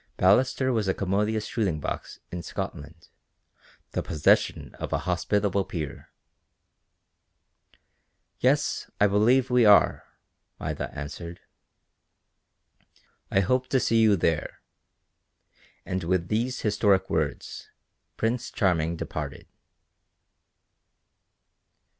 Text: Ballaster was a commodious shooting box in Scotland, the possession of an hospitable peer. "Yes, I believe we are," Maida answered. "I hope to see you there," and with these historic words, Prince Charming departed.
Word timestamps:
Ballaster 0.17 0.73
was 0.73 0.87
a 0.87 0.95
commodious 0.95 1.45
shooting 1.45 1.79
box 1.79 2.17
in 2.31 2.41
Scotland, 2.41 3.09
the 3.91 4.01
possession 4.01 4.73
of 4.79 4.91
an 4.93 5.01
hospitable 5.01 5.63
peer. 5.63 6.09
"Yes, 8.39 8.89
I 8.99 9.05
believe 9.05 9.51
we 9.51 9.63
are," 9.63 10.07
Maida 10.59 10.89
answered. 10.97 11.41
"I 13.29 13.41
hope 13.41 13.67
to 13.67 13.79
see 13.79 14.01
you 14.01 14.15
there," 14.15 14.63
and 15.85 16.03
with 16.03 16.29
these 16.29 16.61
historic 16.61 17.07
words, 17.07 17.69
Prince 18.17 18.49
Charming 18.49 18.95
departed. 18.95 19.45